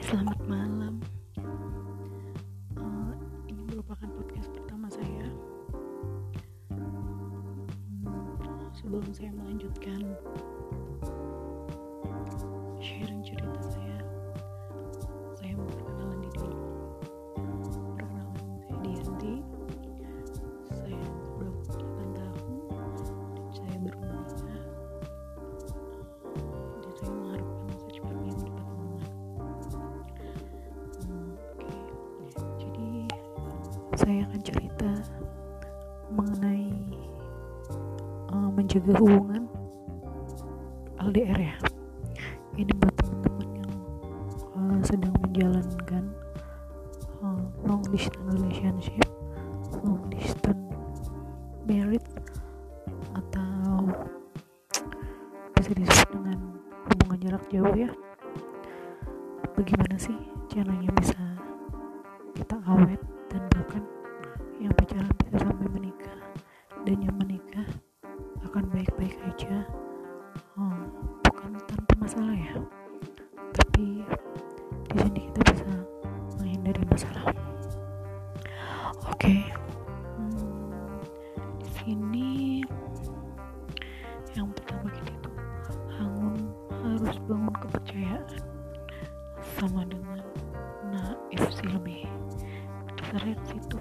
selamat 0.00 0.40
malam. 0.48 0.96
Uh, 2.72 3.12
ini 3.52 3.60
merupakan 3.68 4.08
podcast 4.08 4.48
pertama 4.48 4.88
saya. 4.88 5.28
Hmm, 6.72 8.64
sebelum 8.72 9.04
saya 9.12 9.28
melanjutkan 9.36 10.00
sharing 12.80 13.19
saya 33.98 34.22
akan 34.30 34.40
cerita 34.46 34.90
mengenai 36.14 36.70
uh, 38.30 38.50
menjaga 38.54 38.92
hubungan 38.98 39.50
LDR 41.02 41.38
ya. 41.38 41.56
Ini 42.54 42.70
buat 42.76 42.94
teman-teman 42.98 43.48
yang 43.62 43.72
uh, 44.54 44.78
sedang 44.86 45.14
menjalankan 45.22 46.04
uh, 47.24 47.42
long 47.66 47.82
distance 47.90 48.26
relationship 48.30 49.08
long 49.80 50.02
distance 50.10 50.66
married 51.64 52.02
atau 53.14 53.86
bisa 55.56 55.70
disebut 55.72 56.08
dengan 56.10 56.38
hubungan 56.90 57.18
jarak 57.22 57.44
jauh 57.48 57.74
ya. 57.74 57.90
Bagaimana 59.54 59.96
sih 59.98 60.16
caranya 60.50 60.90
bisa 60.98 61.20
kita 62.34 62.56
awet 62.66 63.19
dan 63.30 63.42
bahkan 63.54 63.82
yang 64.58 64.74
pacaran 64.74 65.14
bisa 65.22 65.38
sampai 65.38 65.68
menikah 65.70 66.18
dan 66.82 66.98
yang 66.98 67.16
menikah 67.22 67.68
akan 68.42 68.66
baik-baik 68.74 69.14
aja. 69.22 69.62
Oh, 70.58 70.82
bukan 71.22 71.54
tanpa 71.70 71.94
masalah 72.02 72.34
ya. 72.34 72.58
Tapi 73.54 74.02
di 74.90 74.96
sini 74.98 75.20
kita 75.30 75.40
bisa 75.54 75.70
menghindari 76.42 76.82
masalah. 76.90 77.30
Oke. 79.06 79.46
Hmm, 80.18 80.98
di 81.62 81.70
sini 81.78 82.30
yang 84.34 84.50
pertama 84.58 84.90
kita 84.90 85.10
itu 85.14 85.30
bangun 85.86 86.38
harus 86.82 87.16
bangun 87.30 87.54
kepercayaan 87.62 88.26
sama 89.54 89.86
dengan 89.86 90.09
dasarnya 93.10 93.34
ke 93.42 93.46
situ 93.58 93.78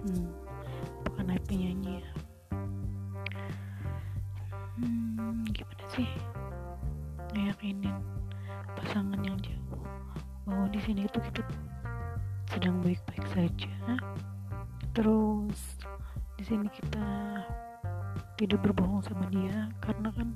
hmm, 0.00 0.32
bukan 1.04 1.24
naif 1.28 1.44
penyanyi 1.44 2.00
ya. 2.00 2.08
Hmm, 4.80 5.44
gimana 5.52 5.84
sih? 5.92 6.08
Ngeyakinin 7.36 7.92
pasangan 8.80 9.20
yang 9.20 9.36
jauh 9.44 9.84
bahwa 10.48 10.72
di 10.72 10.80
sini 10.80 11.04
itu 11.04 11.20
kita 11.20 11.44
sedang 12.48 12.80
baik-baik 12.80 13.28
saja. 13.28 13.76
Terus 14.96 15.84
di 16.40 16.48
sini 16.48 16.72
kita 16.72 17.04
tidak 18.40 18.64
berbohong 18.64 19.04
sama 19.04 19.28
dia 19.28 19.68
karena 19.84 20.08
kan 20.16 20.32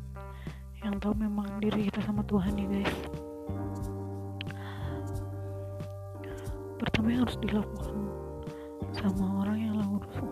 yang 0.84 1.00
tahu 1.00 1.16
memang 1.16 1.56
diri 1.56 1.88
kita 1.88 2.04
sama 2.04 2.20
Tuhan 2.28 2.52
ya 2.52 2.68
guys 2.68 3.27
pertama 6.78 7.10
yang 7.10 7.22
harus 7.26 7.38
dilakukan 7.42 7.98
sama 8.94 9.42
orang 9.42 9.58
yang 9.58 9.74
langsung 9.76 10.30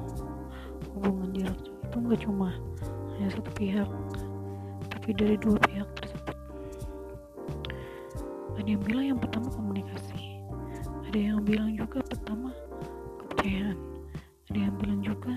hubungan 0.95 1.31
jarak 1.35 1.59
jauh 1.67 1.83
itu 1.83 1.97
nggak 2.01 2.21
cuma 2.23 2.49
hanya 3.19 3.29
satu 3.35 3.51
pihak 3.59 3.89
tapi 4.91 5.11
dari 5.15 5.37
dua 5.39 5.59
pihak 5.67 5.89
tersebut. 5.99 6.37
Ada 8.57 8.69
yang 8.73 8.83
bilang 8.83 9.05
yang 9.15 9.21
pertama 9.21 9.49
komunikasi 9.53 10.43
ada 11.07 11.19
yang 11.19 11.41
bilang 11.43 11.75
juga 11.75 11.99
pertama 12.07 12.51
kepercayaan 13.23 13.79
ada 14.51 14.59
yang 14.59 14.75
bilang 14.79 15.01
juga 15.03 15.35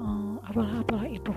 uh, 0.00 0.34
apalah-apalah 0.48 1.08
itu. 1.08 1.34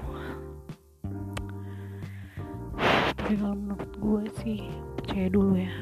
Tapi 3.17 3.33
kalau 3.43 3.55
menurut 3.59 3.91
gue 3.99 4.23
sih 4.39 4.59
percaya 4.99 5.27
dulu 5.27 5.53
ya 5.59 5.73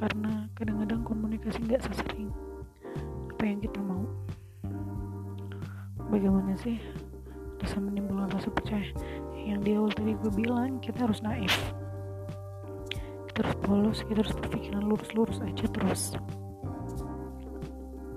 karena 0.00 0.48
kadang-kadang 0.56 1.04
komunikasi 1.04 1.60
nggak 1.68 1.84
sesering 1.84 2.32
apa 3.36 3.42
yang 3.44 3.60
kita 3.60 3.80
mau. 3.84 4.04
Bagaimana 6.08 6.56
sih 6.56 6.80
bisa 7.60 7.76
menimbulkan 7.76 8.32
rasa 8.32 8.48
percaya? 8.48 8.88
Yang 9.36 9.60
di 9.60 9.70
awal 9.76 9.92
tadi 9.92 10.12
gue 10.16 10.32
bilang 10.32 10.80
kita 10.80 11.04
harus 11.04 11.20
naif. 11.20 11.52
Kita 13.28 13.44
harus 13.44 13.56
polos 13.60 13.98
kita 14.08 14.24
harus 14.24 14.34
berpikiran 14.40 14.82
lurus-lurus 14.88 15.38
aja 15.44 15.68
terus. 15.68 16.16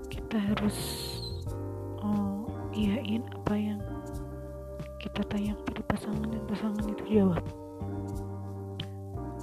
Kita 0.08 0.40
harus 0.40 0.78
oh, 2.00 2.48
iyain 2.72 3.28
apa 3.28 3.54
yang 3.60 3.80
kita 5.04 5.20
tanya 5.28 5.52
kepada 5.60 5.80
pasangan 5.84 6.28
dan 6.32 6.42
pasangan 6.48 6.84
itu 6.88 7.04
jawab. 7.12 7.44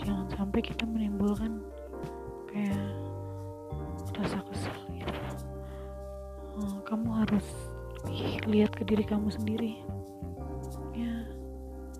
Jangan 0.02 0.26
sampai 0.34 0.62
kita 0.66 0.90
menimbulkan 0.90 1.62
lihat 8.52 8.72
ke 8.76 8.84
diri 8.84 9.08
kamu 9.08 9.32
sendiri. 9.32 9.80
Ya 10.92 11.26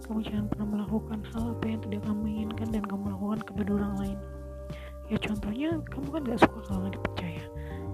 kamu 0.06 0.20
jangan 0.28 0.46
pernah 0.52 0.68
melakukan 0.68 1.20
hal 1.32 1.56
apa 1.56 1.66
yang 1.66 1.80
tidak 1.88 2.02
kamu 2.04 2.24
inginkan 2.28 2.68
dan 2.76 2.84
kamu 2.84 3.04
lakukan 3.16 3.40
kepada 3.48 3.70
orang 3.80 3.94
lain. 4.04 4.20
Ya 5.08 5.18
contohnya 5.20 5.70
kamu 5.92 6.08
kan 6.12 6.22
gak 6.28 6.40
suka 6.44 6.60
kalau 6.68 6.80
nggak 6.84 6.94
dipercaya. 7.00 7.46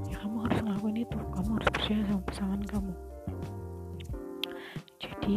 Ya 0.09 0.15
kamu 0.21 0.35
harus 0.49 0.59
ngelakuin 0.65 0.97
itu. 1.05 1.17
Kamu 1.17 1.49
harus 1.57 1.69
percaya 1.69 2.01
sama 2.09 2.21
pasangan 2.25 2.61
kamu. 2.65 2.93
Jadi 4.97 5.33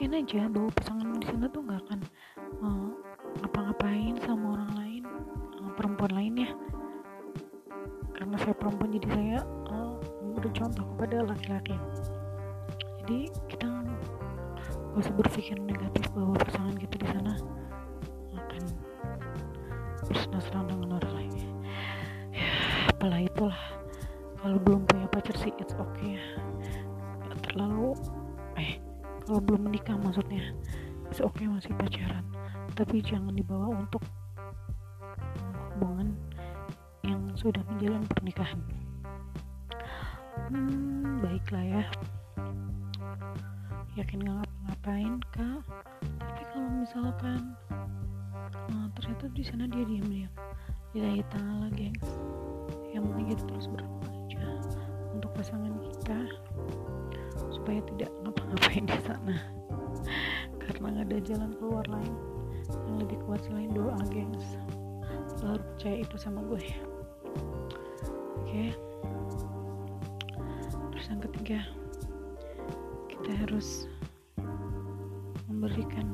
yakin 0.00 0.16
aja 0.16 0.48
bahwa 0.48 0.72
pasangan 0.72 1.12
di 1.20 1.28
sana 1.28 1.44
tuh 1.52 1.60
nggak 1.60 1.80
akan 1.84 2.00
uh, 2.64 2.88
ngapa-ngapain 3.44 4.16
sama 4.24 4.56
orang 4.56 4.72
lain 4.80 5.02
uh, 5.60 5.76
perempuan 5.76 6.12
lainnya 6.16 6.48
karena 8.16 8.32
saya 8.40 8.56
perempuan 8.56 8.96
jadi 8.96 9.08
saya 9.12 9.38
uh, 9.68 10.00
bercontoh 10.40 10.88
kepada 10.96 11.20
laki-laki. 11.20 11.76
Jadi 13.04 13.28
kita 13.52 13.68
gak 13.68 15.04
usah 15.04 15.12
berpikir 15.20 15.60
negatif 15.60 16.08
bahwa 16.16 16.32
pasangan 16.48 16.80
kita 16.80 16.96
di 16.96 17.08
sana 17.12 17.36
akan 18.40 18.62
bersenang-senang 20.08 20.64
dengan 20.64 20.96
orang 20.96 21.12
lain. 21.12 21.32
Ya 22.32 22.48
apalah 22.88 23.20
itulah. 23.20 23.60
Kalau 24.40 24.56
belum 24.64 24.80
punya 24.88 25.12
pacar 25.12 25.36
sih 25.36 25.52
it's 25.60 25.76
okay. 25.76 26.16
Terlalu 27.52 27.92
kalau 29.26 29.40
belum 29.42 29.70
menikah 29.70 29.96
maksudnya 30.00 30.54
it's 31.10 31.18
okay 31.18 31.50
masih 31.50 31.74
pacaran. 31.74 32.22
Tapi 32.78 33.02
jangan 33.02 33.34
dibawa 33.34 33.74
untuk 33.74 34.00
hubungan 35.74 36.14
yang 37.02 37.20
sudah 37.34 37.60
menjalin 37.66 38.06
pernikahan. 38.06 38.60
Hmm, 40.48 41.18
baiklah 41.20 41.64
ya. 41.66 41.84
Yakin 43.98 44.22
gak 44.22 44.34
ngapa-ngapain 44.38 45.14
kak? 45.34 45.60
Tapi 46.22 46.42
kalau 46.54 46.70
misalkan 46.78 47.40
nah, 48.70 48.86
ternyata 48.94 49.26
di 49.34 49.42
sana 49.42 49.66
dia 49.66 49.82
diam-diam. 49.82 50.32
Lillahi 50.94 51.22
ta'ala 51.30 51.68
gengs 51.74 52.10
yang 52.90 53.06
penting 53.06 53.38
terus 53.46 53.70
berdoa 53.70 54.10
aja 54.10 54.46
untuk 55.14 55.30
pasangan 55.38 55.74
kita 55.78 56.20
supaya 57.70 57.86
tidak 57.94 58.10
ngapa-ngapain 58.26 58.82
di 58.82 58.98
sana. 59.06 59.36
Karena 60.58 60.86
nggak 60.90 61.06
ada 61.06 61.18
jalan 61.22 61.50
keluar 61.54 61.86
lain. 61.86 62.14
Yang 62.66 62.96
lebih 63.06 63.18
kuat 63.22 63.40
selain 63.46 63.70
doa 63.70 63.94
gengs. 64.10 64.58
Harus 65.38 65.62
percaya 65.78 66.02
itu 66.02 66.16
sama 66.18 66.42
gue. 66.50 66.66
Oke. 68.42 68.74
Terus 70.90 71.06
yang 71.14 71.22
ketiga 71.30 71.62
kita 73.06 73.30
harus 73.38 73.86
memberikan 75.46 76.10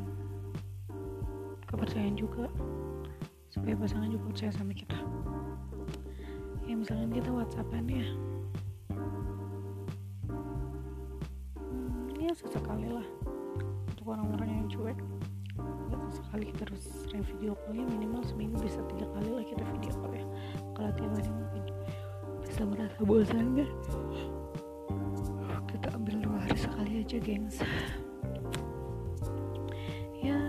kepercayaan 1.73 2.21
juga. 2.21 2.53
Supaya 3.49 3.81
pasangan 3.81 4.13
juga 4.13 4.29
percaya 4.29 4.53
sama 4.53 4.77
kita. 4.77 5.01
Ya 6.69 6.77
misalkan 6.77 7.17
kita 7.17 7.33
whatsappan 7.33 7.89
ya 7.89 8.05
sesekali 12.37 12.93
lah. 12.93 13.07
Untuk 13.89 14.07
orang-orang 14.13 14.49
yang 14.53 14.67
cuek 14.69 14.99
nggak 15.57 16.13
sekali 16.13 16.53
kita 16.53 16.63
harus 16.69 16.85
video 17.33 17.57
call 17.65 17.81
minimal 17.81 18.21
seminggu 18.21 18.61
bisa 18.61 18.85
tiga 18.93 19.09
kali 19.17 19.31
lah 19.33 19.45
kita 19.47 19.65
video 19.73 19.93
call 19.97 20.13
ya 20.13 20.27
kalau 20.77 20.91
tiap 20.93 21.13
hari 21.17 21.31
mungkin 21.33 21.65
bisa 22.45 22.63
merasa 22.69 23.01
bosan 23.01 23.47
kan 23.57 23.71
kita 25.73 25.89
ambil 25.97 26.17
dua 26.21 26.39
hari 26.45 26.59
sekali 26.61 26.93
aja 27.05 27.19
gengs. 27.21 27.57
Ya 30.21 30.41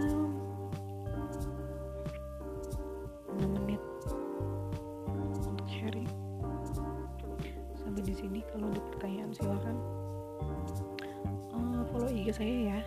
6 3.37 3.43
menit 3.43 3.81
untuk 5.45 5.67
sharing. 5.69 6.09
Sampai 7.77 8.01
di 8.01 8.13
sini 8.15 8.39
kalau 8.49 8.71
ada 8.71 8.81
pertanyaan 8.91 9.31
silahkan 9.35 9.77
uh, 11.57 11.83
follow 11.92 12.09
IG 12.09 12.30
saya 12.33 12.56
ya. 12.74 12.80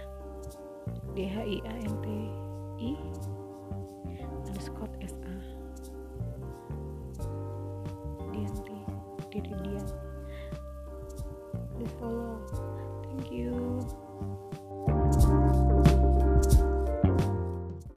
D 1.15 1.27
H 1.27 1.37
I 1.43 1.59
A 1.67 1.75
N 1.75 1.95
T 2.03 2.07
I 2.79 2.91
underscore 4.47 4.91
S 5.03 5.15
A. 5.27 5.35
Dianti 8.31 8.79
Didi 9.31 9.53
Dian. 9.63 9.87
Please 11.75 11.95
follow. 11.99 12.39
Thank 13.11 13.31
you 13.35 13.70